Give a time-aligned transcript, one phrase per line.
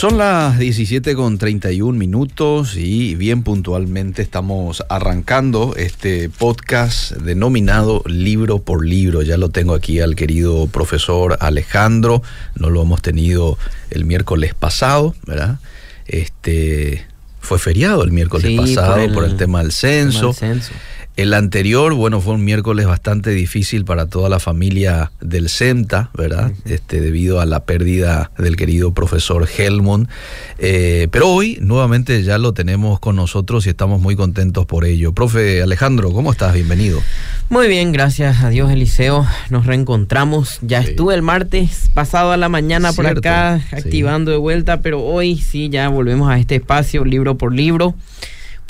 [0.00, 8.60] son las 17 con 31 minutos y bien puntualmente estamos arrancando este podcast denominado Libro
[8.60, 9.20] por Libro.
[9.20, 12.22] Ya lo tengo aquí al querido profesor Alejandro,
[12.54, 13.58] no lo hemos tenido
[13.90, 15.58] el miércoles pasado, ¿verdad?
[16.06, 17.04] Este
[17.38, 20.32] fue feriado el miércoles pasado por el, tema del censo.
[20.32, 20.80] Tema del censo.
[21.20, 26.50] El anterior, bueno, fue un miércoles bastante difícil para toda la familia del CEMTA, ¿verdad?
[26.64, 30.08] Este, debido a la pérdida del querido profesor Helmond.
[30.58, 35.12] Eh, pero hoy nuevamente ya lo tenemos con nosotros y estamos muy contentos por ello.
[35.12, 36.54] Profe Alejandro, ¿cómo estás?
[36.54, 37.02] Bienvenido.
[37.50, 39.26] Muy bien, gracias a Dios, Eliseo.
[39.50, 40.58] Nos reencontramos.
[40.62, 45.36] Ya estuve el martes pasado a la mañana por acá, activando de vuelta, pero hoy
[45.36, 47.94] sí ya volvemos a este espacio, libro por libro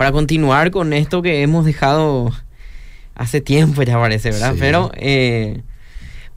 [0.00, 2.32] para continuar con esto que hemos dejado
[3.15, 4.54] hace tiempo, ya parece, ¿verdad?
[4.59, 5.60] Pero eh,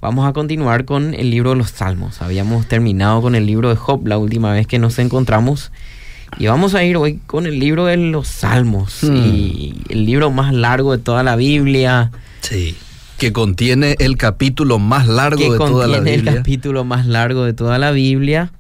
[0.01, 2.21] vamos a continuar con el libro de los Salmos.
[2.21, 5.71] Habíamos terminado con el libro de Job la última vez que nos encontramos.
[6.37, 9.01] Y vamos a ir hoy con el libro de los Salmos.
[9.01, 9.15] Hmm.
[9.15, 12.11] Y el libro más largo de toda la Biblia.
[12.41, 12.75] Sí.
[13.17, 16.31] Que contiene el capítulo más largo de toda la Biblia.
[16.31, 18.51] el capítulo más largo de toda la Biblia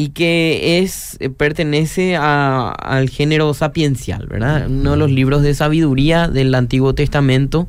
[0.00, 4.66] y que es eh, pertenece al género sapiencial, ¿verdad?
[4.66, 7.68] Uno de los libros de sabiduría del Antiguo Testamento.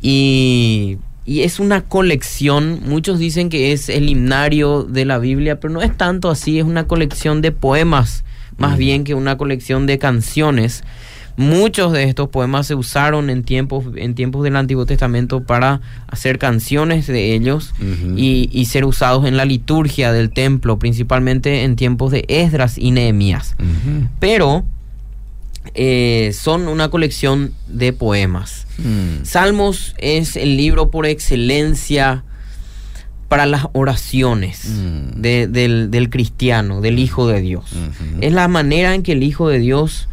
[0.00, 5.82] Y, es una colección, muchos dicen que es el himnario de la Biblia, pero no
[5.82, 8.24] es tanto así, es una colección de poemas,
[8.56, 10.84] más bien que una colección de canciones
[11.36, 16.38] Muchos de estos poemas se usaron en tiempos, en tiempos del Antiguo Testamento para hacer
[16.38, 17.74] canciones de ellos
[18.16, 23.54] y, ser usados en la liturgia del templo, principalmente en tiempos de Esdras y Nehemías.
[24.18, 24.64] Pero
[25.74, 28.66] eh, son una colección de poemas.
[28.78, 29.24] Mm.
[29.24, 32.24] Salmos es el libro por excelencia
[33.28, 35.20] para las oraciones mm.
[35.20, 37.72] del, del, cristiano, del Hijo de Dios.
[38.20, 40.08] Es la manera en que el Hijo de Dios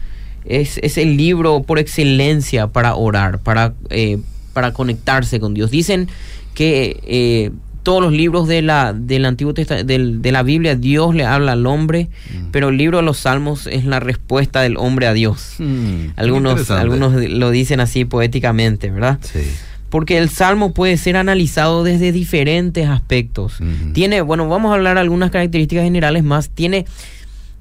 [0.46, 4.20] es, el libro por excelencia para orar, para, eh,
[4.54, 5.72] para conectarse con Dios.
[5.72, 6.08] Dicen
[6.54, 7.52] que eh,
[7.84, 11.66] todos los libros de la, del Antiguo Testamento, de la Biblia, Dios le habla al
[11.66, 12.52] hombre, mm.
[12.52, 15.56] pero el libro de los Salmos es la respuesta del hombre a Dios.
[15.60, 19.20] Mm, algunos, algunos lo dicen así poéticamente, ¿verdad?
[19.22, 19.42] Sí.
[19.90, 23.60] Porque el Salmo puede ser analizado desde diferentes aspectos.
[23.94, 26.50] Tiene, bueno, vamos a hablar algunas características generales más.
[26.50, 26.88] Tiene,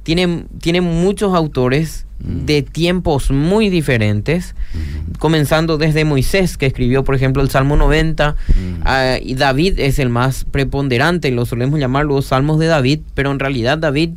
[0.02, 2.46] tiene, tiene muchos autores Mm.
[2.46, 5.18] de tiempos muy diferentes, mm.
[5.18, 8.80] comenzando desde Moisés, que escribió, por ejemplo, el Salmo 90, mm.
[8.84, 13.32] ah, y David es el más preponderante, lo solemos llamar los Salmos de David, pero
[13.32, 14.10] en realidad David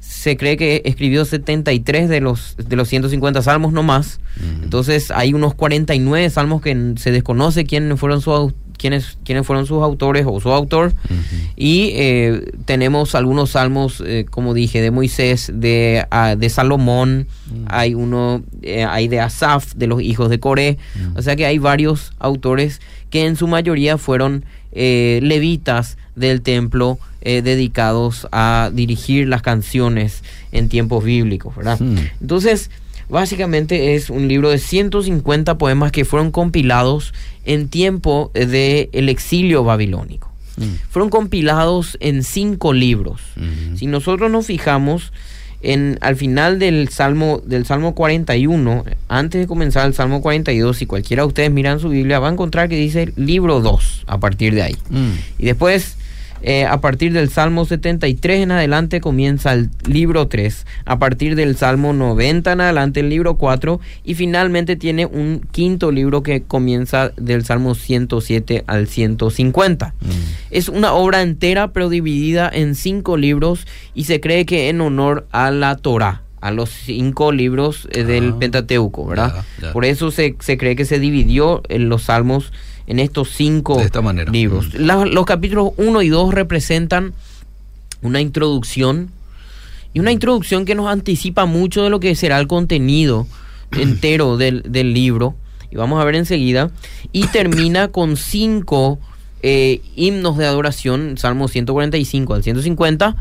[0.00, 4.20] se cree que escribió 73 de los, de los 150 salmos no más.
[4.62, 9.82] Entonces hay unos 49 salmos que se desconoce quiénes fueron sus quiénes, quiénes fueron sus
[9.82, 10.92] autores o su autor.
[11.56, 17.26] Y eh, tenemos algunos salmos, eh, como dije, de Moisés, de, ah, de Salomón,
[17.66, 20.78] hay uno, eh, hay de Asaf, de los hijos de Coré.
[21.14, 28.28] O sea que hay varios autores que en su mayoría fueron levitas del templo dedicados
[28.30, 30.22] a dirigir las canciones
[30.52, 31.80] en tiempos bíblicos, ¿verdad?
[32.20, 32.70] Entonces,
[33.08, 39.64] Básicamente es un libro de 150 poemas que fueron compilados en tiempo del el exilio
[39.64, 40.32] babilónico.
[40.56, 40.88] Mm.
[40.90, 43.20] Fueron compilados en cinco libros.
[43.76, 45.12] Si nosotros nos fijamos
[45.62, 50.86] en al final del Salmo del Salmo 41, antes de comenzar el Salmo 42, si
[50.86, 54.54] cualquiera de ustedes miran su Biblia, va a encontrar que dice libro 2 a partir
[54.54, 54.76] de ahí.
[54.90, 55.12] Mm.
[55.38, 55.96] Y después
[56.42, 60.66] eh, a partir del Salmo 73 en adelante comienza el libro 3.
[60.84, 63.80] A partir del Salmo 90 en adelante el libro 4.
[64.04, 69.94] Y finalmente tiene un quinto libro que comienza del Salmo 107 al 150.
[70.00, 70.08] Mm.
[70.50, 75.26] Es una obra entera pero dividida en cinco libros y se cree que en honor
[75.32, 78.36] a la Torah a los cinco libros eh, del ah.
[78.38, 79.44] Pentateuco, ¿verdad?
[79.72, 82.52] Por eso se, se, cree que se dividió en los salmos
[82.86, 83.80] en estos cinco
[84.30, 84.74] libros.
[84.74, 85.12] Mm.
[85.12, 87.14] los capítulos 1 y 2 representan
[88.02, 89.10] una introducción
[89.92, 93.26] y una introducción que nos anticipa mucho de lo que será el contenido
[93.72, 94.62] entero del,
[94.92, 95.34] libro.
[95.70, 96.70] Y vamos a ver enseguida.
[97.12, 98.98] Y termina con cinco
[99.42, 103.16] eh, himnos de adoración, Salmo 145 al 150,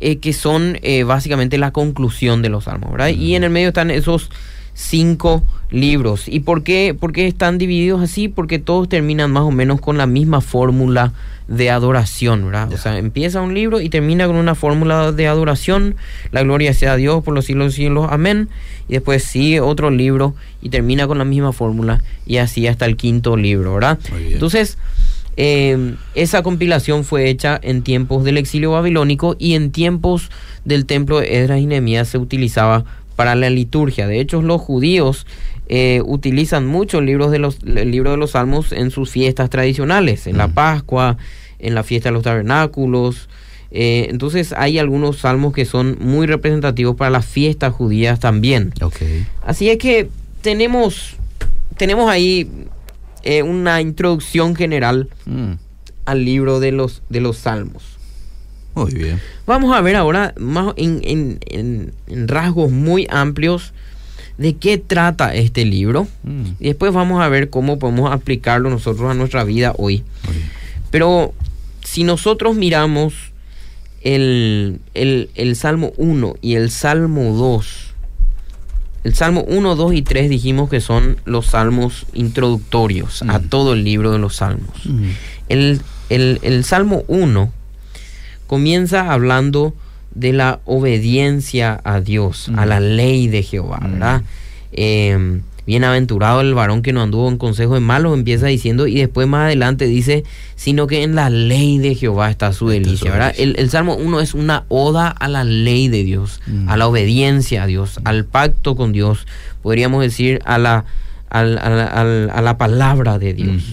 [0.00, 2.92] eh, que son eh, básicamente la conclusión de los salmos.
[3.16, 4.30] Y en el medio están esos
[4.78, 5.42] cinco
[5.72, 6.28] libros.
[6.28, 8.28] ¿Y por qué, por qué están divididos así?
[8.28, 11.12] Porque todos terminan más o menos con la misma fórmula
[11.48, 12.72] de adoración, ¿verdad?
[12.72, 15.96] O sea, empieza un libro y termina con una fórmula de adoración,
[16.30, 18.48] la gloria sea a Dios por los siglos de siglos, amén.
[18.88, 22.96] Y después sigue otro libro y termina con la misma fórmula y así hasta el
[22.96, 23.98] quinto libro, ¿verdad?
[24.32, 24.78] Entonces,
[25.40, 30.30] Eh, esa compilación fue hecha en tiempos del exilio babilónico y en tiempos
[30.64, 32.84] del templo de Esdras y Nehemías se utilizaba
[33.18, 34.06] para la liturgia.
[34.06, 35.26] De hecho, los judíos
[35.68, 39.50] eh, utilizan mucho el libro, de los, el libro de los salmos en sus fiestas
[39.50, 40.52] tradicionales, en la Mm.
[40.52, 41.16] Pascua,
[41.58, 43.28] en la fiesta de los tabernáculos.
[43.72, 48.72] Eh, entonces hay algunos salmos que son muy representativos para las fiestas judías también.
[49.44, 50.08] Así es que
[50.40, 51.16] tenemos,
[51.76, 52.48] tenemos ahí
[53.24, 55.54] eh, una introducción general Mm,
[56.04, 57.97] al libro de los, de los salmos.
[58.84, 59.20] Muy bien.
[59.46, 63.72] Vamos a ver ahora más en, en- en- en rasgos muy amplios
[64.38, 66.06] de qué trata este libro.
[66.22, 70.04] Mm, Y después vamos a ver cómo podemos aplicarlo nosotros a nuestra vida hoy.
[70.90, 71.34] Pero
[71.84, 73.14] si nosotros miramos
[74.02, 77.86] el, el- el Salmo 1 y el Salmo 2,
[79.04, 83.48] el Salmo 1, 2 y 3 dijimos que son los salmos introductorios a Mm.
[83.48, 84.84] todo el libro de los salmos.
[84.86, 85.04] Mm,
[85.48, 87.52] El, el- el Salmo 1
[88.48, 89.74] comienza hablando
[90.14, 93.92] de la obediencia a Dios, a la ley de Jehová, Mm.
[93.92, 94.22] ¿verdad?
[94.72, 99.28] Eh, Bienaventurado el varón que no anduvo en consejo de malos, empieza diciendo, y después
[99.28, 100.24] más adelante dice,
[100.56, 103.34] sino que en la ley de Jehová está su delicia, ¿verdad?
[103.36, 106.70] El, el Salmo 1 es una oda a la ley de Dios, Mm.
[106.70, 109.26] a la obediencia a Dios, al pacto con Dios,
[109.62, 110.86] podríamos decir, a la,
[111.28, 113.64] al- al- al- a la palabra de Dios.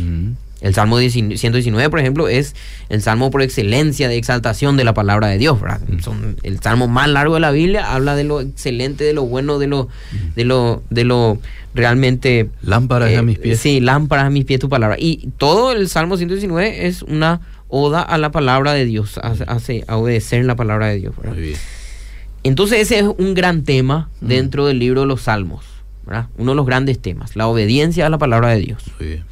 [0.62, 2.56] El Salmo 19 119, por ejemplo, es
[2.90, 5.60] el salmo por excelencia de exaltación de la palabra de Dios.
[5.62, 5.82] ¿verdad?
[6.02, 9.60] Son el salmo más largo de la Biblia habla de lo excelente, de lo bueno,
[9.60, 9.90] de lo,
[10.36, 11.38] de lo, de lo
[11.76, 12.50] realmente.
[12.62, 13.60] Lámparas eh, a mis pies.
[13.60, 14.96] Sí, lámparas a mis pies tu palabra.
[14.98, 19.60] Y todo el Salmo 119 es una oda a la palabra de Dios, a, a-
[19.88, 21.16] a obedecer la palabra de Dios.
[21.18, 21.34] ¿verdad?
[21.34, 21.58] Muy bien.
[22.44, 25.66] Entonces ese es un gran tema dentro del libro de los Salmos.
[26.06, 26.28] ¿verdad?
[26.38, 28.84] Uno de los grandes temas, la obediencia a la palabra de Dios.
[29.00, 29.24] Muy bien.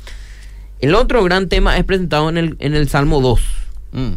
[0.83, 3.39] El otro gran tema es presentado en el, en el Salmo 2,
[3.94, 4.13] Mm,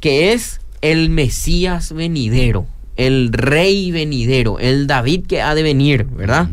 [0.00, 2.66] que es el Mesías venidero,
[2.96, 6.48] el Rey venidero, el David que ha de venir, ¿verdad?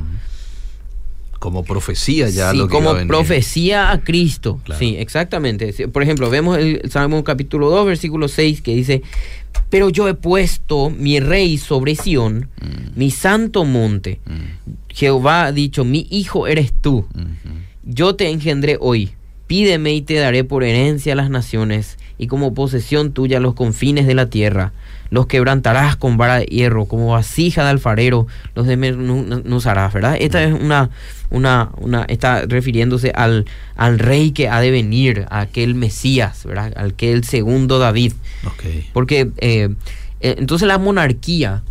[1.39, 4.59] Como profecía ya Sí, lo que como a profecía a Cristo.
[4.65, 4.79] Claro.
[4.79, 5.87] Sí, exactamente.
[5.87, 9.03] Por ejemplo, vemos el Salmo capítulo 2, versículo 6, que dice,
[9.69, 14.19] pero yo he puesto mi rey sobre Sión, Mm, mi santo monte.
[14.25, 17.05] mm, Jehová ha dicho, mi hijo eres tú.
[17.83, 19.11] Yo te engendré hoy.
[19.47, 24.07] Pídeme y te daré por herencia a las naciones y como posesión tuya los confines
[24.07, 24.71] de la tierra.
[25.09, 30.17] Los quebrantarás con vara de hierro, como vasija de alfarero, los desmenuzarás, ¿verdad?
[30.19, 30.89] Esta es una,
[31.29, 33.45] una, una, está refiriéndose al,
[33.75, 36.73] al rey que ha de venir, a aquel Mesías, ¿verdad?
[36.75, 38.13] Al que el segundo David.
[38.45, 38.63] Ok.
[38.93, 39.69] Porque eh,
[40.21, 41.61] eh, entonces la monarquía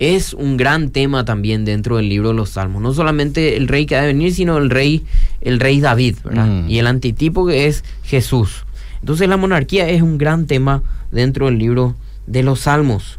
[0.00, 2.82] es un gran tema también dentro del libro de los Salmos.
[2.82, 5.04] No solamente el rey que ha de venir, sino el rey,
[5.42, 6.46] el rey David, ¿verdad?
[6.46, 6.70] Mm.
[6.70, 8.64] Y el antitipo que es Jesús.
[9.00, 10.82] Entonces la monarquía es un gran tema
[11.12, 11.94] dentro del libro
[12.26, 13.18] de los Salmos.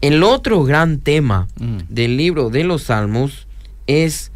[0.00, 1.78] El otro gran tema Mm.
[1.88, 3.48] del libro de los Salmos
[3.88, 4.30] es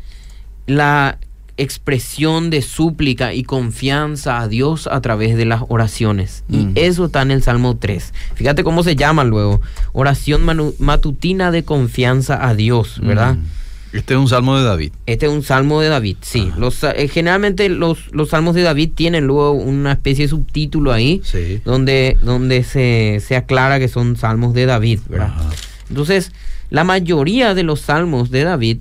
[0.66, 1.18] la
[1.62, 6.44] expresión de súplica y confianza a Dios a través de las oraciones.
[6.48, 6.72] Y Mm.
[6.76, 8.12] eso está en el Salmo 3.
[8.34, 9.60] Fíjate cómo se llama luego.
[9.92, 13.34] Oración manu- matutina de confianza a Dios, ¿verdad?
[13.36, 13.44] Mm.
[13.92, 14.92] Este es un salmo de David.
[15.06, 16.46] Este es un salmo de David, sí.
[16.50, 16.60] Ajá.
[16.60, 20.92] Los, sa- eh, generalmente los, los salmos de David tienen luego una especie de subtítulo
[20.92, 21.60] ahí, Sí.
[21.64, 25.32] donde, donde se, se aclara que son salmos de David, ¿verdad?
[25.34, 25.50] Ajá.
[25.88, 26.30] Entonces,
[26.70, 28.78] la mayoría de los salmos de David,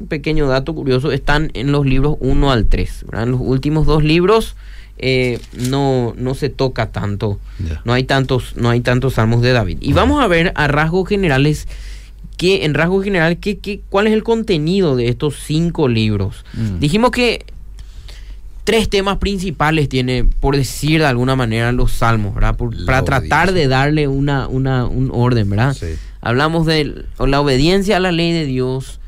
[0.00, 3.04] un pequeño dato curioso, están en los libros 1 al 3.
[3.06, 3.22] ¿verdad?
[3.24, 4.56] En los últimos dos libros
[4.98, 7.38] eh, no, no se toca tanto,
[7.84, 9.78] no hay tantos, no hay tantos salmos de David.
[9.80, 11.66] Y vamos a ver a rasgos generales,
[12.36, 16.44] que, en rasgos generales, que- cuál es el contenido de estos cinco libros.
[16.54, 16.78] Mm.
[16.80, 17.44] Dijimos que
[18.64, 22.56] tres temas principales tiene, por decir de alguna manera, los salmos, ¿verdad?
[22.56, 25.74] Por- La para tratar de darle una, una, un orden, ¿verdad?
[25.74, 25.86] Sí.
[26.20, 28.99] Hablamos de la obediencia a la ley de Dios,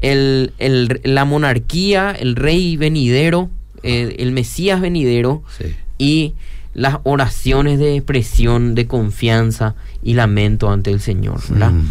[0.00, 3.50] el, el- la monarquía, el rey venidero,
[3.82, 5.64] eh, el Mesías venidero Sí.
[5.98, 6.34] y
[6.74, 11.72] las oraciones de expresión, de confianza y lamento ante el Señor, ¿verdad?
[11.72, 11.88] Mm.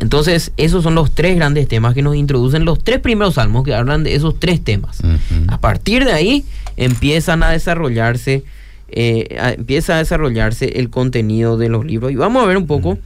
[0.00, 3.74] Entonces, esos son los tres grandes temas que nos introducen los tres primeros salmos que
[3.74, 4.98] hablan de esos tres temas.
[5.46, 6.44] A partir de ahí
[6.76, 8.42] empiezan a desarrollarse,
[8.88, 12.10] eh, a- empieza a desarrollarse el contenido de los libros.
[12.10, 12.98] Y vamos a ver un poco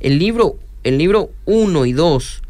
[0.00, 2.42] el libro, el libro 1 y 2.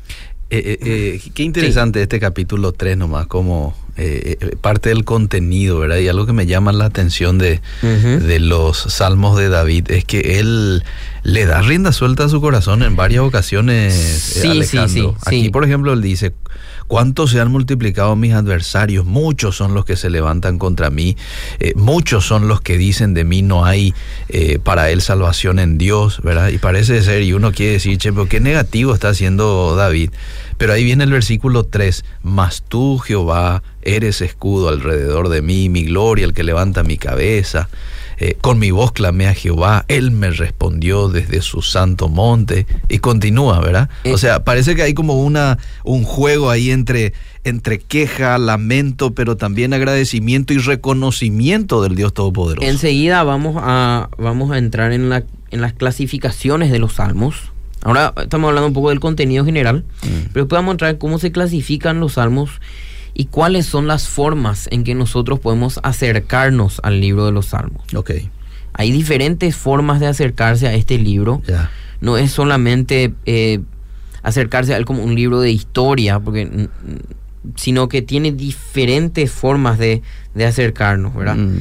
[0.54, 5.78] Eh, eh, eh, qué interesante este capítulo 3 nomás, como eh, eh, parte del contenido,
[5.78, 5.98] ¿verdad?
[5.98, 7.60] Y algo que me llama la atención de,
[8.40, 10.82] los salmos de David es que él
[11.22, 14.88] le da rienda suelta a su corazón en varias ocasiones, eh, Sí, Alejandro.
[14.88, 16.34] sí, sí, Aquí, por ejemplo, él dice,
[16.88, 19.04] ¿cuántos se han multiplicado mis adversarios?
[19.04, 21.16] Muchos son los que se levantan contra mí,
[21.76, 23.94] muchos son los que dicen de mí no hay
[24.64, 26.48] para él salvación en Dios, ¿verdad?
[26.48, 30.10] Y parece ser, y uno quiere decir, che, pero qué negativo está haciendo David.
[30.58, 35.84] Pero ahí viene el versículo 3, mas tú, Jehová, eres escudo alrededor de mí, mi
[35.84, 37.68] gloria, el que levanta mi cabeza.
[38.16, 42.66] Eh, con mi voz clamé a Jehová, Él me respondió desde su santo monte.
[42.88, 43.90] Y continúa, ¿verdad?
[44.04, 44.12] Eh.
[44.12, 49.36] O sea, parece que hay como una, un juego ahí entre, entre queja, lamento, pero
[49.36, 52.66] también agradecimiento y reconocimiento del Dios Todopoderoso.
[52.66, 57.53] Enseguida vamos a, vamos a entrar en, la, en las clasificaciones de los salmos.
[57.84, 60.28] Ahora estamos hablando un poco del contenido general, Mm.
[60.32, 62.50] pero a entrar en cómo se clasifican los salmos
[63.14, 67.82] y cuáles son las formas en que nosotros podemos acercarnos al libro de los salmos.
[67.94, 68.10] Ok,
[68.76, 71.40] Hay diferentes formas de acercarse a este libro.
[71.46, 71.70] ya.
[72.00, 73.60] No es solamente eh,
[74.24, 76.68] acercarse a él como un libro de historia, porque,
[77.54, 80.02] sino que tiene diferentes formas de,
[80.34, 81.36] de acercarnos, ¿verdad?
[81.36, 81.58] Mm,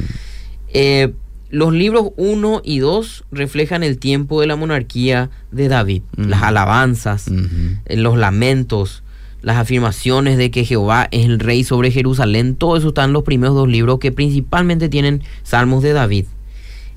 [0.76, 1.12] Eh,
[1.54, 7.28] los libros 1 y 2 reflejan el tiempo de la monarquía de David, las alabanzas,
[7.28, 9.04] eh, los lamentos,
[9.40, 13.22] las afirmaciones de que Jehová es el rey sobre Jerusalén, todo eso está en los
[13.22, 16.26] primeros dos libros que principalmente tienen salmos de David.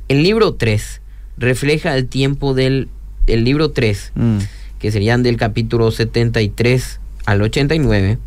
[0.08, 1.02] El libro 3
[1.38, 2.90] refleja el tiempo del
[3.28, 4.38] el libro 3, Mm,
[4.80, 8.18] que serían del capítulo 73 al 89,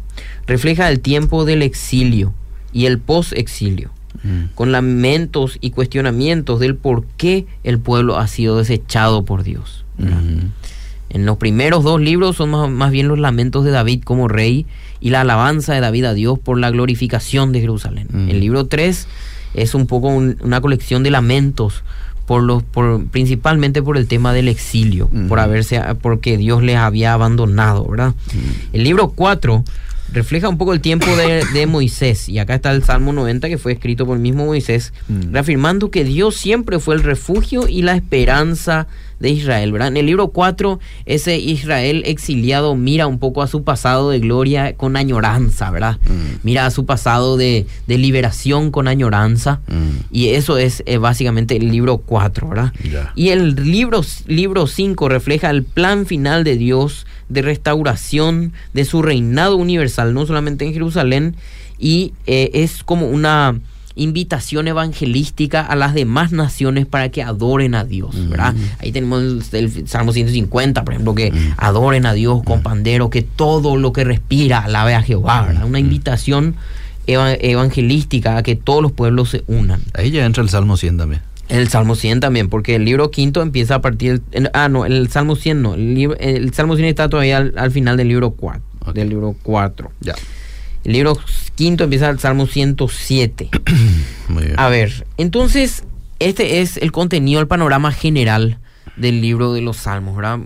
[0.46, 2.34] refleja el tiempo del exilio
[2.72, 3.90] y el post-exilio
[4.22, 9.84] mm, con lamentos y cuestionamientos del por qué el pueblo ha sido desechado por Dios.
[9.98, 10.50] mm.
[11.12, 14.64] En los primeros dos libros son más, más bien los lamentos de David como rey
[15.00, 18.06] y la alabanza de David a Dios por la glorificación de Jerusalén.
[18.12, 18.28] Mm.
[18.28, 19.08] El libro 3
[19.54, 21.82] es un poco un- una colección de lamentos
[22.26, 27.12] por los por principalmente por el tema del exilio, por haberse porque Dios les había
[27.12, 28.14] abandonado, ¿verdad?
[28.72, 29.64] El libro 4
[30.12, 32.28] refleja un poco el tiempo de, de Moisés.
[32.28, 35.32] Y acá está el Salmo 90 que fue escrito por el mismo Moisés, Mm.
[35.32, 38.86] reafirmando que Dios siempre fue el refugio y la esperanza
[39.18, 39.72] de Israel.
[39.72, 39.88] ¿verdad?
[39.88, 44.74] En el libro 4, ese Israel exiliado mira un poco a su pasado de gloria
[44.76, 45.98] con añoranza, ¿verdad?
[46.06, 46.38] Mm.
[46.42, 49.60] Mira a su pasado de, de liberación con añoranza.
[49.68, 50.14] Mm.
[50.14, 52.72] Y eso es eh, básicamente el libro 4, ¿verdad?
[53.14, 59.00] Y el libro, libro 5 refleja el plan final de Dios de restauración de su
[59.02, 61.36] reinado universal, no solamente en Jerusalén,
[61.78, 63.58] y eh, es como una
[63.96, 68.54] invitación evangelística a las demás naciones para que adoren a Dios, ¿verdad?
[68.78, 73.22] Ahí tenemos el, el Salmo 150, por ejemplo, que adoren a Dios con pandero, que
[73.22, 75.66] todo lo que respira alabe a Jehová, ¿verdad?
[75.66, 76.54] Una invitación
[77.06, 79.82] eva- evangelística a que todos los pueblos se unan.
[79.94, 81.22] Ahí ya entra el Salmo 100 también.
[81.50, 84.22] El Salmo 100 también, porque el libro quinto empieza a partir...
[84.32, 85.74] el- ah, no, el Salmo 100 no.
[85.74, 88.62] El, libro- el Salmo 100 está todavía al, al final del libro 4.
[88.86, 88.94] Ok.
[88.94, 89.90] Del libro 4.
[90.00, 90.14] Ya.
[90.84, 91.18] El libro
[91.56, 93.50] quinto empieza el Salmo 107.
[94.28, 94.54] Muy bien.
[94.58, 95.84] A ver, entonces,
[96.20, 98.58] este es el contenido, el panorama general
[98.96, 100.38] del libro de los Salmos, ¿verdad?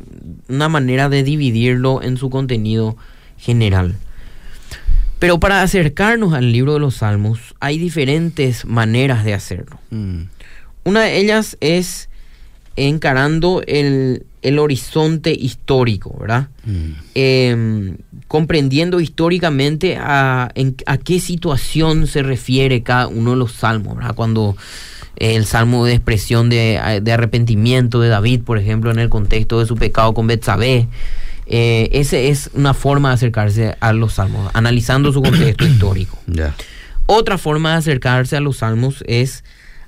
[0.49, 2.97] Una manera de dividirlo en su contenido
[3.37, 3.95] general.
[5.19, 9.79] Pero para acercarnos al libro de los Salmos, hay diferentes maneras de hacerlo.
[9.91, 10.23] Mm.
[10.85, 12.09] Una de ellas es
[12.77, 16.49] encarando el, el horizonte histórico, ¿verdad?
[16.65, 16.91] Mm.
[17.15, 17.97] Eh,
[18.29, 24.15] comprendiendo históricamente a, en- a qué situación se refiere cada uno de los salmos, ¿verdad?
[24.15, 24.57] Cuando
[25.17, 29.67] el salmo de expresión de, de arrepentimiento de David, por ejemplo, en el contexto de
[29.67, 30.89] su pecado con Betsabé,
[31.47, 36.19] eh, esa es una forma de acercarse a los salmos, analizando su contexto histórico.
[37.07, 39.45] Otra forma de acercarse a los salmos es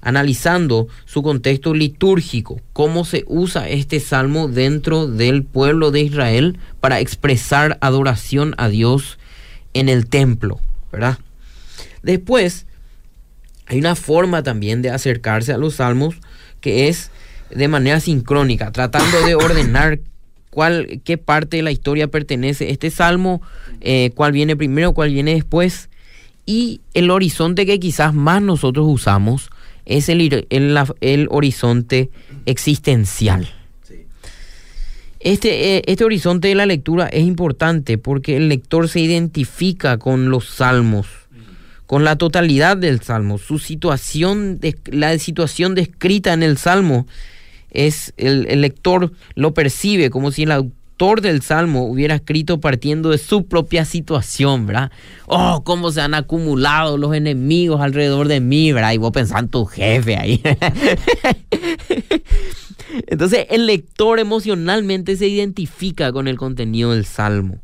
[0.06, 7.00] analizando su contexto litúrgico, cómo se usa este salmo dentro del pueblo de Israel para
[7.00, 9.18] expresar adoración a Dios
[9.74, 10.60] en el templo,
[10.92, 11.18] ¿verdad?
[12.04, 12.66] Después,
[13.66, 16.14] hay una forma también de acercarse a los salmos
[16.60, 17.10] que es
[17.50, 19.98] de manera sincrónica, tratando de ordenar
[20.50, 23.42] cuál, qué parte de la historia pertenece este salmo,
[23.80, 25.90] eh, cuál viene primero, cuál viene después.
[26.46, 29.50] Y el horizonte que quizás más nosotros usamos
[29.86, 32.10] es el, el, horizonte
[32.44, 33.48] existencial.
[35.20, 40.28] Este, eh, este horizonte de la lectura es importante porque el lector se identifica con
[40.28, 41.06] los salmos,
[41.86, 43.38] con la totalidad del salmo.
[43.38, 47.06] Su situación, la situación descrita en el salmo,
[47.70, 53.10] es el, el lector lo percibe como si el autor del salmo hubiera escrito partiendo
[53.10, 54.90] de su propia situación, ¿verdad?
[55.26, 58.92] Oh, cómo se han acumulado los enemigos alrededor de mí, ¿verdad?
[58.92, 60.40] Y vos pensás en tu jefe ahí.
[63.08, 67.58] Entonces el lector emocionalmente se identifica con el contenido del salmo.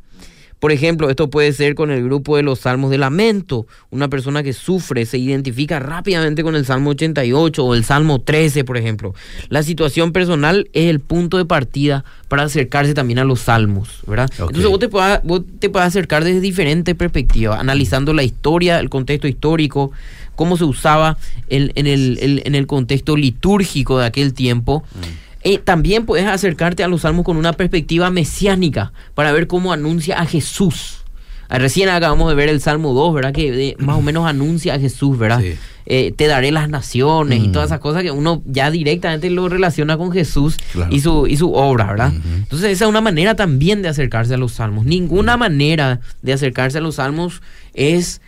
[0.63, 3.67] Por ejemplo, esto puede ser con el grupo de los salmos de lamento.
[3.89, 8.63] Una persona que sufre se identifica rápidamente con el Salmo 88 o el Salmo 13,
[8.63, 9.13] por ejemplo.
[9.49, 14.29] La situación personal es el punto de partida para acercarse también a los salmos, ¿verdad?
[14.39, 15.19] Entonces vos te, puedes,
[15.59, 19.91] te puedes acercar desde diferentes perspectivas, analizando la historia, el contexto histórico,
[20.37, 21.17] cómo se usaba
[21.49, 24.85] en, el, en el contexto litúrgico de aquel tiempo.
[24.95, 25.22] Mm.
[25.43, 30.19] Eh, también puedes acercarte a los salmos con una perspectiva mesiánica para ver cómo anuncia
[30.19, 31.03] a Jesús.
[31.49, 33.33] Ah, recién acabamos de ver el Salmo 2, ¿verdad?
[33.33, 35.43] Que más o menos anuncia a Jesús, ¿verdad?
[35.85, 37.73] Eh, te daré las naciones y todas mm.
[37.73, 40.57] esas cosas que uno ya directamente lo relaciona con Jesús
[40.89, 42.13] y, su, y su obra, ¿verdad?
[42.37, 44.85] Entonces esa es una manera también de acercarse a los salmos.
[44.85, 47.41] Ninguna manera de acercarse a los salmos
[47.73, 48.21] es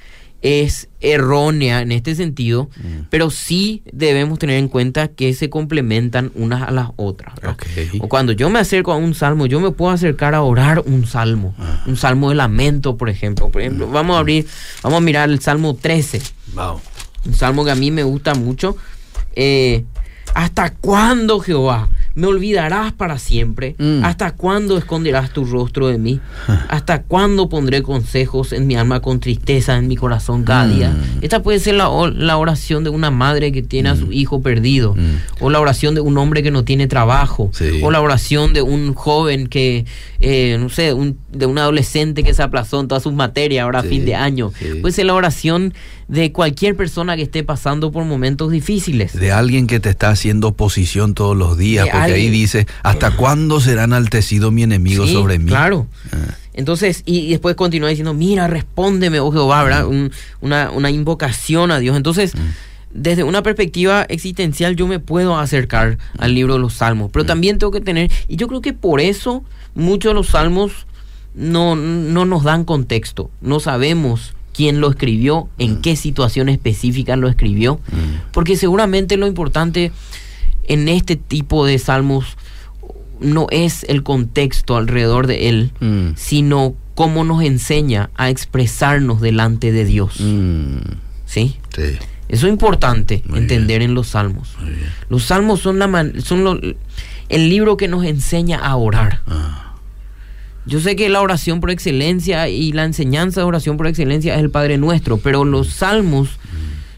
[0.46, 3.08] es errónea en este sentido, mm.
[3.10, 7.34] pero sí debemos tener en cuenta que se complementan unas a las otras.
[8.00, 11.08] O cuando yo me acerco a un salmo, yo me puedo acercar a orar un
[11.08, 11.84] salmo, ah.
[11.88, 13.50] un salmo de lamento, por ejemplo.
[13.50, 13.92] Por ejemplo, mm.
[13.92, 14.46] vamos a abrir,
[14.84, 16.22] vamos a mirar el salmo 13.
[17.26, 18.78] Un salmo que a mí me gusta mucho.
[19.36, 19.84] Eh,
[20.36, 21.90] ¿Hasta cuándo, Jehová?
[22.16, 23.76] ¿Me olvidarás para siempre?
[23.78, 24.04] Mm.
[24.06, 26.22] ¿Hasta cuándo esconderás tu rostro de mí?
[26.70, 30.92] ¿Hasta cuándo pondré consejos en mi alma con tristeza en mi corazón cada día?
[30.92, 31.24] Mm.
[31.24, 34.14] Esta puede ser la, oración de una madre que tiene a su mm.
[34.14, 34.96] hijo perdido,
[35.42, 37.52] o la oración de un hombre que no tiene trabajo,
[37.84, 39.86] o la oración de un joven que,
[40.20, 40.94] eh, no sé,
[41.32, 44.52] de un adolescente que se aplazó en todas sus materias ahora a fin de año.
[44.82, 45.74] Puede ser la oración
[46.08, 49.14] de cualquier persona que esté pasando por momentos difíciles.
[49.14, 53.60] De alguien que te está haciendo oposición todos los días, porque ahí dice, ¿hasta cuándo
[53.60, 55.50] será enaltecido mi enemigo sobre mí?
[55.50, 55.88] Claro.
[56.12, 56.36] Ah.
[56.54, 59.88] Entonces, y, después continúa diciendo, mira, respóndeme, oh Jehová, ¿verdad?
[59.88, 60.10] Mm.
[60.42, 61.98] una, una, invocación a Dios.
[61.98, 62.40] Entonces, mm.
[62.94, 67.28] desde una perspectiva existencial, yo me puedo acercar al libro de los salmos, pero mm.
[67.28, 69.44] también tengo que tener, y yo creo que por eso
[69.74, 70.88] muchos de los salmos
[71.34, 75.82] no, no nos dan contexto, no sabemos quién lo escribió, en mm.
[75.82, 78.32] qué situación específica lo escribió, mm.
[78.32, 79.92] porque seguramente lo importante
[80.68, 82.38] en este tipo de salmos
[83.20, 86.10] no es el contexto alrededor de él, mm.
[86.16, 90.22] sino cómo nos enseña a expresarnos delante de Dios.
[91.26, 91.58] ¿Sí?
[92.30, 94.56] Eso es importante entender en los salmos.
[95.10, 96.78] Los salmos son, la son
[97.28, 99.22] el libro que nos enseña a orar.
[99.28, 99.65] Ah.
[100.66, 104.42] Yo sé que la oración por excelencia y la enseñanza de oración por excelencia es
[104.42, 106.40] el Padre Nuestro, pero los salmos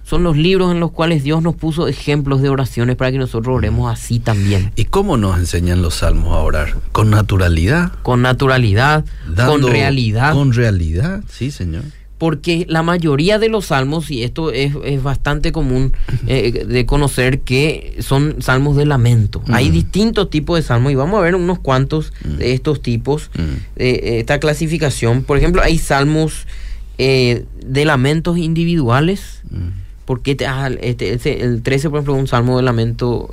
[0.03, 3.57] son los libros en los cuales Dios nos puso ejemplos de oraciones para que nosotros
[3.57, 4.71] oremos así también.
[4.77, 6.77] ¿Y cómo nos enseñan los salmos a orar?
[6.93, 7.91] ¿Con naturalidad?
[8.03, 9.03] Con naturalidad,
[9.35, 10.33] con realidad.
[10.33, 11.83] Con realidad, sí, Señor
[12.17, 15.93] porque la mayoría de los salmos, y esto es, bastante común
[16.27, 19.43] eh, de conocer, que son salmos de lamento.
[19.47, 23.29] Hay distintos tipos de salmos y vamos a ver unos cuantos de estos tipos,
[23.75, 25.23] de esta clasificación.
[25.23, 26.47] Por ejemplo, hay salmos
[26.97, 29.41] eh, de lamentos individuales.
[30.05, 33.29] Porque ah, este, este, el 13, por ejemplo, es un salmo de lamento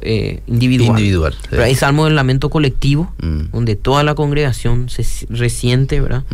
[0.47, 0.99] individual.
[0.99, 1.35] Individual.
[1.49, 3.15] Pero hay salmos de lamento colectivo,
[3.53, 6.25] donde toda la congregación se resiente, ¿verdad?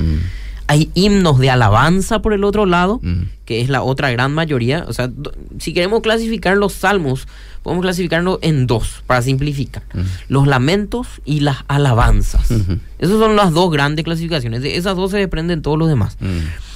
[0.70, 3.22] Hay himnos de alabanza por el otro lado, mm.
[3.44, 4.84] que es la otra gran mayoría.
[4.86, 5.10] O sea,
[5.58, 7.26] si queremos clasificar los salmos,
[7.64, 9.82] podemos clasificarlos en dos, para simplificar.
[9.92, 10.00] Mm.
[10.28, 12.52] Los lamentos y las alabanzas.
[13.00, 14.62] Esas son las dos grandes clasificaciones.
[14.62, 16.16] De esas dos se desprenden todos los demás.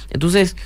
[0.09, 0.57] Entonces,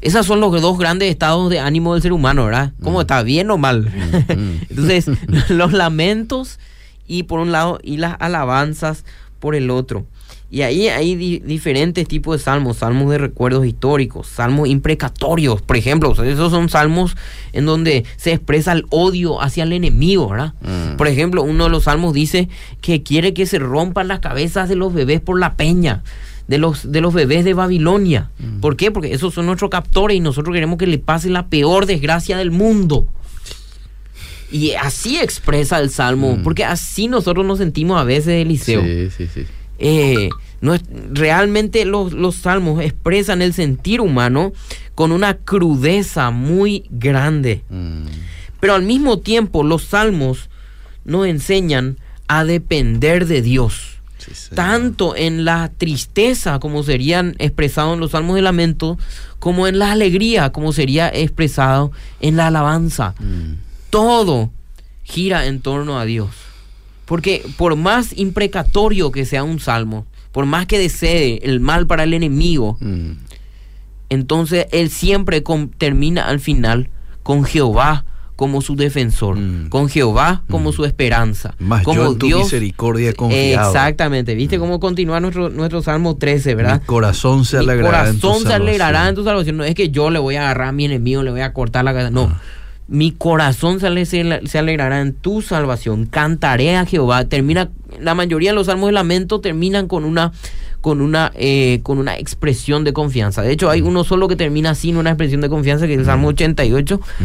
[0.00, 2.72] esas son los dos grandes estados de ánimo del ser humano, ¿verdad?
[2.82, 3.22] ¿Cómo está?
[3.22, 3.92] ¿Bien o mal?
[4.68, 5.06] Entonces,
[5.48, 6.58] los lamentos
[7.06, 9.04] y por un lado y las alabanzas
[9.38, 10.04] por el otro.
[10.52, 16.12] Y ahí hay diferentes tipos de salmos, salmos de recuerdos históricos, salmos imprecatorios, por ejemplo,
[16.12, 17.16] esos son salmos
[17.54, 20.52] en donde se expresa el odio hacia el enemigo, ¿verdad?
[20.60, 20.98] Mm.
[20.98, 22.50] Por ejemplo, uno de los salmos dice
[22.82, 26.02] que quiere que se rompan las cabezas de los bebés por la peña.
[26.48, 28.28] De los, de los bebés de Babilonia.
[28.38, 28.60] Mm.
[28.60, 28.90] ¿Por qué?
[28.90, 32.50] Porque esos son nuestros captores y nosotros queremos que le pase la peor desgracia del
[32.50, 33.06] mundo.
[34.50, 36.42] Y así expresa el salmo, mm.
[36.42, 38.82] porque así nosotros nos sentimos a veces, Eliseo.
[38.82, 39.46] Sí, sí, sí.
[39.78, 40.28] Eh,
[40.60, 40.82] no es,
[41.12, 44.52] realmente los, los, salmos expresan el sentir humano
[44.94, 47.64] con una crudeza muy grande.
[47.68, 48.06] Mm.
[48.60, 50.48] Pero al mismo tiempo los salmos
[51.04, 53.88] nos enseñan a depender de Dios.
[54.54, 58.96] tanto en la tristeza como serían expresados en los salmos de lamento,
[59.40, 63.14] como en la alegría como sería expresado en la alabanza.
[63.18, 63.54] Mm.
[63.90, 64.50] Todo
[65.02, 66.30] gira en torno a Dios.
[67.04, 72.04] Porque por más imprecatorio que sea un salmo, por más que desee el mal para
[72.04, 73.10] el enemigo, mm.
[74.08, 75.42] entonces él siempre
[75.78, 76.88] termina al final
[77.22, 78.04] con Jehová
[78.36, 79.68] como su defensor, Mm.
[79.68, 83.68] con Jehová como su esperanza, Más como yo en tu Dios misericordia confiado.
[83.68, 86.80] Exactamente, ¿viste cómo continúa nuestro, nuestro Salmo 13, verdad?
[86.80, 89.58] Mi corazón se Mi alegrará en tu se alegrará en tu salvación.
[89.58, 91.84] No es que yo le voy a agarrar a mi enemigo, le voy a cortar
[91.84, 92.10] la cabeza.
[92.10, 92.32] No.
[92.32, 92.40] Ah.
[92.88, 96.06] Mi corazón se, ale- se se alegrará en tu salvación.
[96.06, 97.24] Cantaré a Jehová.
[97.24, 100.32] Termina, la mayoría de los salmos de lamento terminan con una,
[100.80, 103.40] con una, eh, con una expresión de confianza.
[103.42, 103.70] De hecho, Mm.
[103.70, 107.00] hay uno solo que termina sin una expresión de confianza, que es el Salmo 88.
[107.20, 107.24] Mm.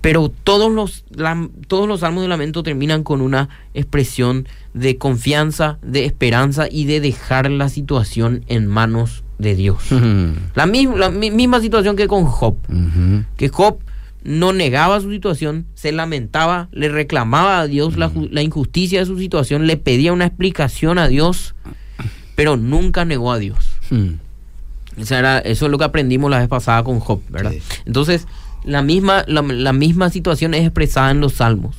[0.00, 5.78] Pero todos los, la- todos los salmos de lamento terminan con una expresión de confianza,
[5.82, 9.82] de esperanza y de dejar la situación en manos de Dios.
[9.90, 10.30] Mm.
[10.54, 12.56] La, misma, la mi- misma situación que con Job.
[13.36, 13.78] Que Job
[14.26, 19.06] no negaba su situación, se lamentaba, le reclamaba a Dios la, ju- la injusticia de
[19.06, 21.54] su situación, le pedía una explicación a Dios,
[22.34, 23.58] pero nunca negó a Dios.
[23.90, 24.14] Mm.
[25.00, 27.52] Esa era- eso es lo que aprendimos la vez pasada con Job, ¿verdad?
[27.52, 27.60] Sí.
[27.84, 28.26] Entonces,
[28.64, 31.76] la misma, la, la misma situación es expresada en los salmos,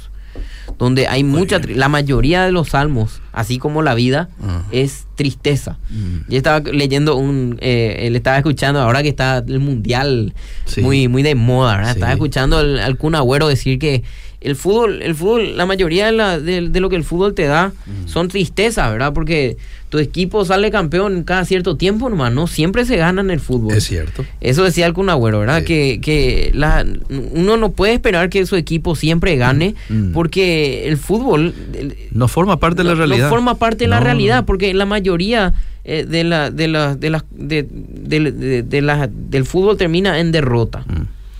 [0.77, 4.29] donde hay mucha, tri- la mayoría de los salmos, así como la vida,
[4.71, 5.77] es tristeza.
[5.89, 6.17] Mm.
[6.29, 10.33] Yo estaba leyendo un, eh, le estaba escuchando ahora que está el mundial
[10.65, 10.81] Sí.
[10.81, 11.91] muy, muy de moda, ¿verdad?
[11.93, 11.97] Sí.
[11.97, 14.03] Estaba escuchando al, al Kun Agüero decir que
[14.47, 17.43] el fútbol, el fútbol, la mayoría de, la- de- de lo que el fútbol te
[17.45, 17.71] da
[18.05, 19.13] son tristezas, ¿verdad?
[19.13, 19.57] Porque
[19.89, 23.73] tu equipo sale campeón cada cierto tiempo, nomás, no siempre se gana en el fútbol.
[23.75, 24.25] Es cierto.
[24.41, 25.59] Eso decía el Kun Agüero, ¿verdad?
[25.59, 25.65] Sí.
[25.65, 26.85] Que, que la,
[27.33, 29.75] uno no puede esperar que su equipo siempre gane
[30.13, 33.29] porque el fútbol el- No forma parte de la no- no realidad.
[33.29, 34.45] forma parte de la realidad no.
[34.45, 35.53] porque la mayoría
[35.85, 40.19] eh, de la de la de las de, de- de- de la- del fútbol termina
[40.19, 40.83] en derrota.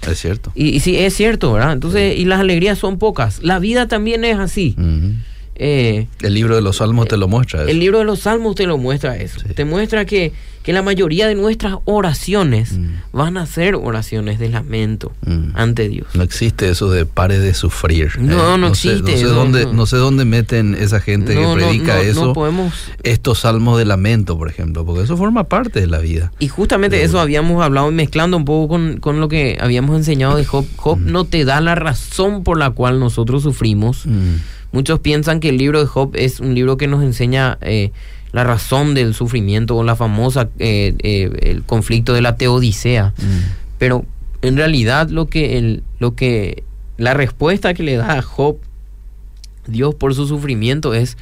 [0.07, 0.51] Es cierto.
[0.55, 1.73] Y, y sí, es cierto, ¿verdad?
[1.73, 3.41] Entonces, y las alegrías son pocas.
[3.43, 4.75] La vida también es así.
[5.59, 7.61] Eh, El libro de los Salmos te lo muestra.
[7.63, 7.69] eso.
[7.69, 9.39] el libro de los Salmos te lo muestra eso.
[9.39, 9.53] Sí.
[9.55, 12.87] Te muestra que, que la mayoría de nuestras oraciones Mm.
[13.11, 15.51] van a ser oraciones de lamento Mm.
[15.55, 16.07] ante Dios.
[16.13, 18.11] No existe eso de pare de sufrir.
[18.17, 18.19] ¿eh?
[18.19, 19.73] No, no sé- existe, No sé, no, dónde, no.
[19.73, 22.25] no sé dónde meten esa gente No, que no, predica no, eso.
[22.27, 26.31] no podemos Estos salmos de lamento, por ejemplo, porque eso forma parte de la vida.
[26.39, 27.21] Y justamente De eso una.
[27.23, 30.65] habíamos hablado, mezclando un poco con, con lo que habíamos enseñado de Job.
[30.75, 34.03] Job no te da la razón por la cual nosotros sufrimos.
[34.71, 37.91] Muchos piensan que el libro de Job es un libro que nos enseña eh,
[38.31, 43.13] la razón del sufrimiento o la famosa eh, eh, el conflicto de la teodicea.
[43.17, 43.39] Mm.
[43.77, 44.05] Pero
[44.41, 46.63] en realidad lo que el, lo que
[46.97, 48.57] la respuesta que le da a Job
[49.67, 51.17] Dios por su sufrimiento es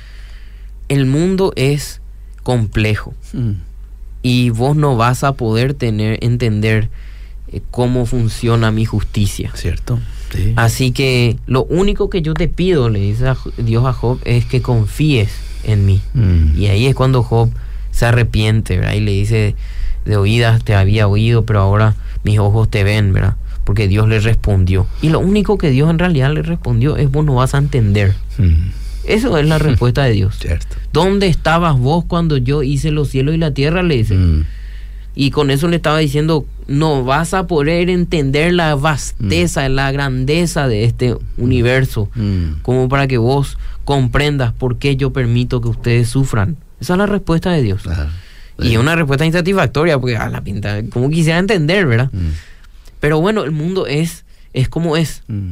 [0.89, 2.01] el mundo es
[2.43, 3.53] complejo Mm.
[4.21, 6.89] y vos no vas a poder tener entender
[7.51, 9.51] eh, cómo funciona mi justicia.
[9.55, 9.99] ¿Cierto?
[10.33, 10.53] Sí.
[10.55, 14.45] Así que lo único que yo te pido, le dice a Dios a Job, es
[14.45, 15.31] que confíes
[15.63, 16.01] en mí.
[16.13, 16.57] Mm.
[16.57, 17.49] Y ahí es cuando Job
[17.91, 18.93] se arrepiente, ¿verdad?
[18.93, 19.55] Y le dice,
[20.05, 23.35] de oídas te había oído, pero ahora mis ojos te ven, ¿verdad?
[23.63, 24.87] Porque Dios le respondió.
[25.01, 28.13] Y lo único que Dios en realidad le respondió es, vos no vas a entender.
[28.37, 28.69] Mm.
[29.05, 30.37] Eso es la respuesta de Dios.
[30.39, 30.75] Cierto.
[30.91, 33.83] ¿Dónde estabas vos cuando yo hice los cielos y la tierra?
[33.83, 34.15] Le dice.
[34.15, 34.45] Mm.
[35.15, 40.67] Y con eso le estaba diciendo, no vas a poder entender la vasteza, la grandeza
[40.67, 42.61] de este universo, Mm.
[42.61, 46.57] como para que vos comprendas por qué yo permito que ustedes sufran.
[46.81, 47.83] Esa es la respuesta de Dios.
[47.83, 48.09] Claro.
[48.59, 52.09] Y es una respuesta insatisfactoria, porque a la pinta, como quisiera entender, ¿verdad?
[52.11, 52.29] Mm.
[52.99, 55.23] Pero bueno, el mundo es, es como es.
[55.27, 55.51] Mm.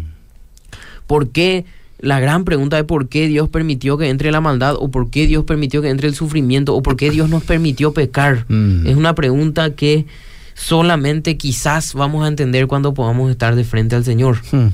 [1.07, 1.65] ¿Por qué?
[2.03, 5.25] La gran pregunta de por qué Dios permitió que entre la maldad, o por qué
[5.25, 8.45] Dios permitió que entre el sufrimiento, o por qué Dios nos permitió pecar.
[8.49, 8.85] Mm.
[8.87, 10.05] Es una pregunta que
[10.53, 14.41] solamente quizás vamos a entender cuando podamos estar de frente al Señor.
[14.51, 14.67] Mm.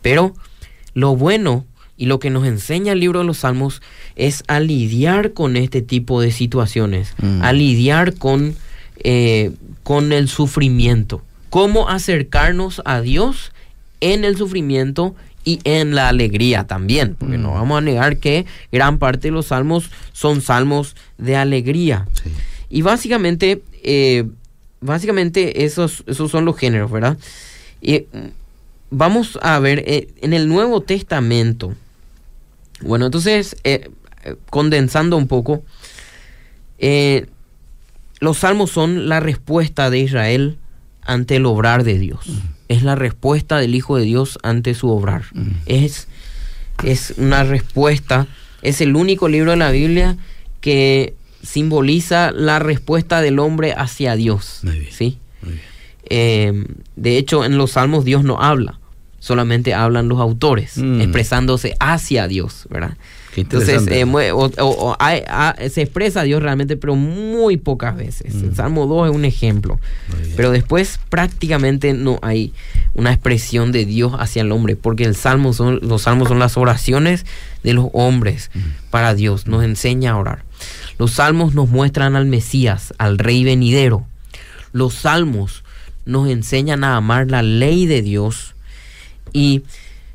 [0.00, 0.34] Pero
[0.94, 1.66] lo bueno
[1.98, 3.82] y lo que nos enseña el libro de los Salmos
[4.16, 7.42] es a lidiar con este tipo de situaciones, Mm.
[7.42, 8.56] a lidiar con,
[9.04, 9.50] eh,
[9.82, 11.22] con el sufrimiento.
[11.50, 13.52] Cómo acercarnos a Dios
[14.00, 17.42] en el sufrimiento y en la alegría también, porque Mm.
[17.42, 22.06] no vamos a negar que gran parte de los salmos son salmos de alegría.
[22.22, 22.30] Sí.
[22.70, 24.24] Y básicamente, eh,
[24.80, 27.18] básicamente esos, esos son los géneros, ¿verdad?
[27.80, 28.28] Y mm,
[28.90, 31.74] vamos a ver eh, en el Nuevo Testamento.
[32.80, 33.90] Bueno, entonces, eh,
[34.24, 35.64] eh, condensando un poco,
[36.78, 37.26] eh,
[38.20, 40.58] los salmos son la respuesta de Israel
[41.02, 42.26] ante el obrar de Dios.
[42.72, 45.24] Es la respuesta del Hijo de Dios ante su obrar.
[45.32, 45.50] Mm.
[45.66, 46.08] Es,
[46.84, 48.26] es una respuesta,
[48.62, 50.16] es el único libro de la Biblia
[50.60, 54.60] que simboliza la respuesta del hombre hacia Dios.
[54.62, 54.92] Muy bien.
[54.92, 55.18] ¿sí?
[55.42, 55.64] Muy bien.
[56.08, 58.78] Eh, de hecho, en los salmos Dios no habla,
[59.22, 61.00] solamente hablan los autores, Mm.
[61.00, 62.96] expresándose hacia Dios, ¿verdad?
[63.36, 68.34] Entonces, eh, se expresa a Dios realmente, pero muy pocas veces.
[68.34, 68.54] El mm.
[68.56, 69.78] Salmo 2 es un ejemplo.
[70.36, 72.52] Pero después prácticamente no hay
[72.94, 76.56] una expresión de Dios hacia el hombre, porque el salmo son, los salmos son las
[76.56, 77.24] oraciones
[77.62, 78.90] de los hombres mm.
[78.90, 79.46] para Dios.
[79.46, 80.42] Nos enseña a orar.
[80.98, 84.04] Los salmos nos muestran al Mesías, al Rey venidero.
[84.72, 85.62] Los salmos
[86.06, 88.51] nos enseñan a amar la ley de Dios.
[89.32, 89.62] Y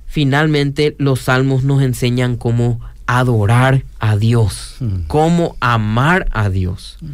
[0.06, 5.08] finalmente los salmos nos enseñan cómo adorar a Dios, mm.
[5.08, 6.98] cómo amar a Dios.
[7.02, 7.08] Mm.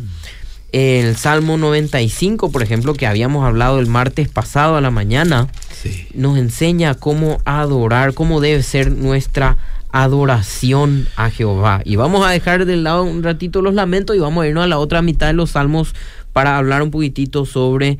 [0.73, 5.47] El Salmo 95, por ejemplo, que habíamos hablado el martes pasado a la mañana,
[6.15, 9.57] nos enseña cómo adorar, cómo debe ser nuestra
[9.91, 11.81] adoración a Jehová.
[11.85, 14.67] Y vamos a dejar de lado un ratito los lamentos y vamos a irnos a
[14.67, 15.93] la otra mitad de los salmos
[16.33, 17.99] para hablar un poquitito sobre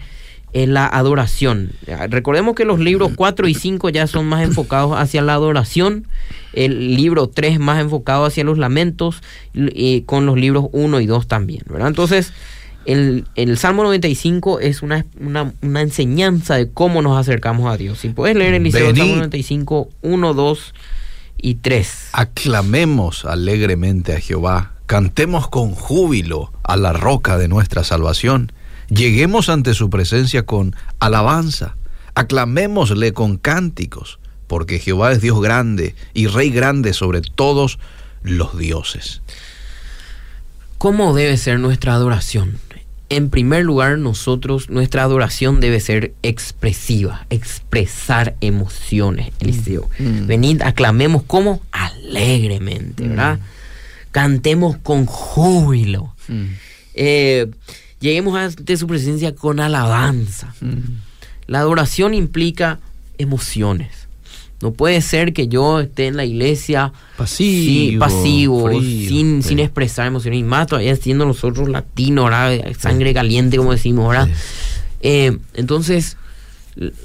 [0.54, 1.72] eh, la adoración.
[2.10, 6.08] Recordemos que los libros 4 y 5 ya son más enfocados hacia la adoración,
[6.54, 9.22] el libro 3 más enfocado hacia los lamentos,
[9.54, 11.88] y con los libros 1 y 2 también, ¿verdad?
[11.88, 12.34] Entonces,
[12.86, 18.00] el, el, Salmo 95 es una, una, enseñanza de cómo nos acercamos a Dios.
[18.00, 20.74] Si puedes leer el Salmo 95, 1, 2
[21.38, 22.10] y 3.
[22.14, 28.52] Aclamemos alegremente a Jehová, cantemos con júbilo a la roca de nuestra salvación,
[28.94, 31.76] lleguemos ante su presencia con alabanza,
[32.16, 37.80] aclamémosle con cánticos, porque Jehová es Dios grande y Rey grande sobre todos
[38.24, 39.22] los dioses.
[40.78, 42.60] ¿Cómo debe ser nuestra adoración?
[43.10, 49.44] En primer lugar, nosotros, nuestra adoración debe ser expresiva, expresar emociones, mm.
[49.44, 49.90] Eliseo.
[50.00, 50.26] Mm.
[50.26, 53.38] Venid, aclamemos como alegremente, ¿verdad?
[53.38, 53.42] Mm.
[54.12, 56.16] Cantemos con júbilo.
[56.96, 57.48] Eh,
[58.04, 60.54] lleguemos ante su presencia con alabanza.
[61.48, 62.80] La adoración implica
[63.18, 64.10] emociones.
[64.62, 70.40] No puede ser que yo esté en la iglesia pasivo, pasivo sin, sin expresar emociones.
[70.42, 72.30] Y más todavía siendo nosotros latinos,
[72.78, 74.28] sangre caliente, como decimos, ahora.
[75.02, 76.18] Eh, entonces,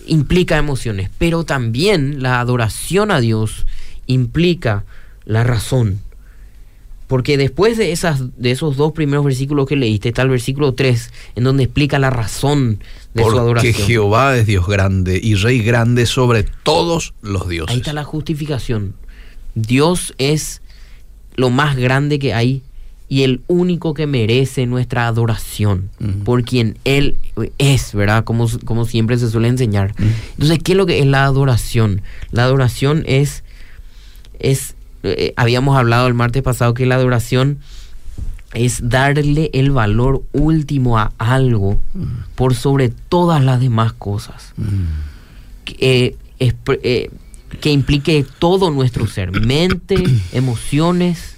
[0.07, 1.11] implica emociones.
[1.19, 3.67] Pero también la adoración a Dios
[4.07, 4.85] implica
[5.25, 6.01] la razón.
[7.09, 11.13] Porque después de, esas, de esos dos primeros versículos que leíste, está el versículo 3,
[11.37, 12.81] en donde explica la razón
[13.15, 13.73] de su adoración.
[13.73, 17.73] Porque Jehová es Dios grande y Rey grande sobre todos los dioses.
[17.73, 18.95] Ahí está la justificación.
[19.55, 20.61] Dios es
[21.35, 22.63] lo más grande que hay
[23.09, 25.89] y el único que merece nuestra adoración,
[26.25, 27.17] por quien Él
[27.57, 28.25] es, ¿verdad?
[28.25, 29.95] Como, como siempre se suele enseñar.
[30.33, 32.03] Entonces, ¿qué es lo que es la adoración?
[32.33, 33.45] La adoración es,
[34.39, 37.59] es eh, habíamos hablado el martes pasado que la adoración
[38.55, 41.81] es darle el valor último a algo
[42.35, 44.55] por sobre todas las demás cosas.
[45.79, 47.11] Eh, eh,
[47.61, 51.37] que implique todo nuestro ser, mente, emociones,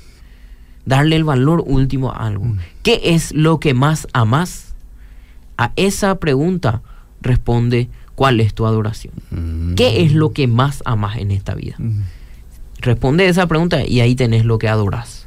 [0.86, 2.56] darle el valor último a algo.
[2.82, 4.74] ¿Qué es lo que más amas?
[5.56, 6.82] A esa pregunta
[7.20, 9.14] responde cuál es tu adoración.
[9.76, 11.76] ¿Qué es lo que más amas en esta vida?
[12.80, 15.26] Responde esa pregunta y ahí tenés lo que adoras.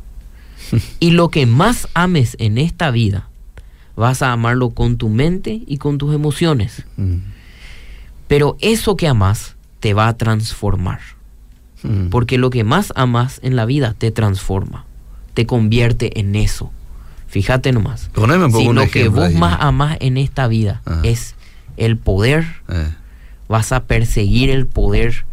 [1.00, 3.30] y lo que más ames en esta vida,
[3.96, 6.84] vas a amarlo con tu mente y con tus emociones.
[6.98, 7.18] Mm.
[8.28, 11.00] Pero eso que amas te va a transformar.
[11.84, 12.08] Mm.
[12.08, 14.86] Porque lo que más amas en la vida te transforma,
[15.34, 16.72] te convierte en eso.
[17.28, 18.10] Fíjate nomás.
[18.52, 21.02] si lo que vos más amas en esta vida ah.
[21.04, 21.36] es
[21.78, 22.89] el poder, eh.
[23.48, 25.26] vas a perseguir el poder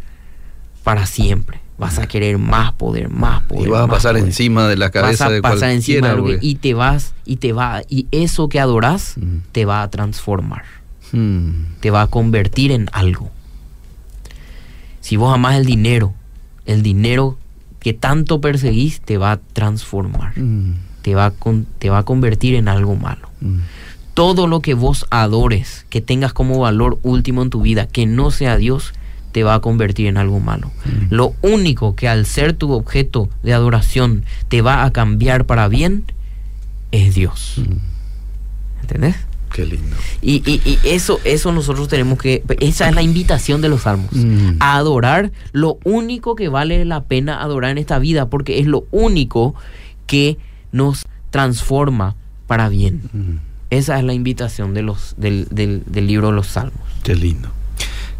[0.83, 3.67] para siempre vas a querer más poder, más poder.
[3.67, 6.75] Y vas a pasar encima de la cabeza vas a pasar encima de y te
[6.75, 9.37] vas y te va y eso que adoras mm.
[9.51, 10.63] te va a transformar.
[11.11, 11.79] Mm.
[11.79, 13.31] Te va a convertir en algo.
[14.99, 16.13] Si vos amás el dinero,
[16.67, 17.39] el dinero
[17.79, 20.37] que tanto perseguís te va a transformar.
[20.37, 20.75] Mm.
[21.01, 21.33] Te, va a
[21.79, 23.27] te va a convertir en algo malo.
[24.13, 28.29] Todo lo que vos adores, que tengas como valor último en tu vida, que no
[28.29, 28.93] sea Dios,
[29.31, 30.71] te va a convertir en algo malo.
[30.85, 31.13] Mm.
[31.13, 36.05] Lo único que al ser tu objeto de adoración te va a cambiar para bien
[36.91, 37.55] es Dios.
[37.57, 38.81] Mm.
[38.81, 39.15] ¿Entendés?
[39.53, 39.95] Qué lindo.
[40.21, 44.57] Y, y, eso, eso nosotros tenemos que, esa es la invitación de los salmos, mm.
[44.59, 48.85] a adorar lo único que vale la pena adorar en esta vida, porque es lo
[48.91, 49.55] único
[50.07, 50.37] que
[50.71, 52.15] nos transforma
[52.47, 53.41] para bien.
[53.69, 56.81] Esa es la invitación de los, del, del, del libro de los salmos.
[57.03, 57.49] Qué lindo.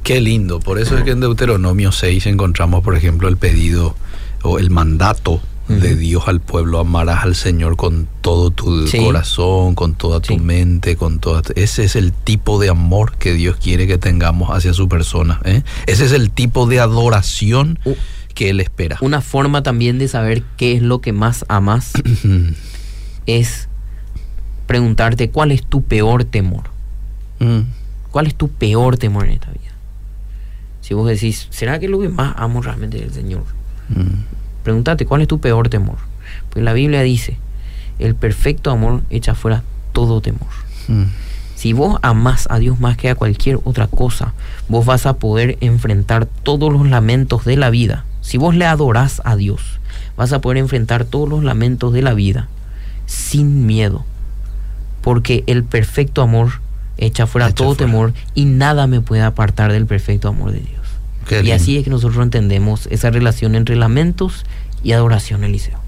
[0.03, 0.59] Qué lindo.
[0.59, 3.95] Por eso es que en Deuteronomio 6 encontramos, por ejemplo, el pedido
[4.43, 6.79] o el mandato de Dios al pueblo.
[6.79, 11.41] Amarás al Señor con todo tu corazón, con toda tu mente, con toda...
[11.55, 15.39] Ese es el tipo de amor que Dios quiere que tengamos hacia su persona.
[15.45, 15.63] ¿eh?
[15.85, 17.79] Ese es el tipo de adoración.
[17.85, 17.95] Uh
[18.31, 18.97] que Él espera.
[19.01, 21.91] Una forma también de saber qué es lo que más amas
[23.25, 23.67] es
[24.67, 26.63] preguntarte cuál es tu peor temor.
[27.39, 27.61] Mm.
[28.11, 29.70] ¿Cuál es tu peor temor en esta vida?
[30.81, 33.43] Si vos decís, ¿será que lo que más amo realmente es el Señor?
[33.89, 34.23] Mm.
[34.63, 35.97] Pregúntate, ¿cuál es tu peor temor?
[36.49, 37.37] Porque la Biblia dice,
[37.99, 39.63] el perfecto amor echa fuera
[39.93, 40.49] todo temor.
[40.87, 41.03] Mm.
[41.55, 44.33] Si vos amás a Dios más que a cualquier otra cosa,
[44.67, 48.03] vos vas a poder enfrentar todos los lamentos de la vida.
[48.21, 49.79] Si vos le adorás a Dios,
[50.17, 52.47] vas a poder enfrentar todos los lamentos de la vida
[53.05, 54.05] sin miedo.
[55.01, 56.61] Porque el perfecto amor
[57.01, 57.91] echa fuera Echa todo fuera.
[57.91, 60.81] temor y nada me puede apartar del perfecto amor de Dios.
[61.27, 61.55] Qué y lindo.
[61.55, 64.45] así es que nosotros entendemos esa relación entre lamentos
[64.83, 65.80] y adoración, Eliseo.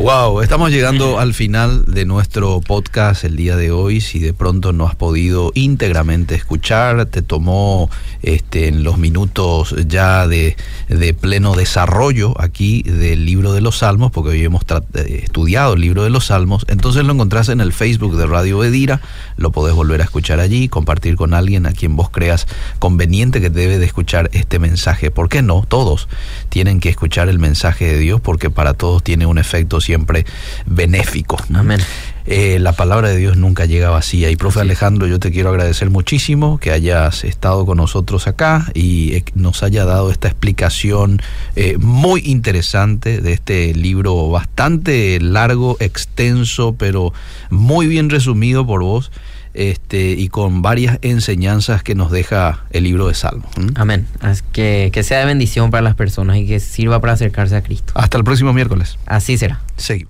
[0.00, 4.00] Wow, estamos llegando al final de nuestro podcast el día de hoy.
[4.00, 7.90] Si de pronto no has podido íntegramente escuchar, te tomó
[8.22, 10.56] este, en los minutos ya de,
[10.88, 14.62] de pleno desarrollo aquí del libro de los Salmos, porque hoy hemos
[14.94, 18.60] eh, estudiado el libro de los Salmos, entonces lo encontrás en el Facebook de Radio
[18.60, 19.02] Bedira,
[19.36, 22.46] lo podés volver a escuchar allí, compartir con alguien a quien vos creas
[22.78, 25.10] conveniente que debe de escuchar este mensaje.
[25.10, 25.66] ¿Por qué no?
[25.68, 26.08] Todos
[26.48, 30.24] tienen que escuchar el mensaje de Dios porque para todos tiene un efecto siempre
[30.66, 31.36] benéfico.
[31.52, 31.80] Amén.
[32.24, 34.30] Eh, la palabra de Dios nunca llega vacía.
[34.30, 39.14] Y profe Alejandro, yo te quiero agradecer muchísimo que hayas estado con nosotros acá y
[39.14, 41.20] eh, nos haya dado esta explicación
[41.56, 47.12] eh, muy interesante de este libro bastante largo, extenso, pero
[47.50, 49.10] muy bien resumido por vos.
[49.54, 53.50] Este, y con varias enseñanzas que nos deja el libro de Salmos.
[53.74, 54.06] Amén.
[54.52, 57.92] Que, que sea de bendición para las personas y que sirva para acercarse a Cristo.
[57.96, 58.98] Hasta el próximo miércoles.
[59.06, 59.60] Así será.
[59.76, 60.08] Seguimos.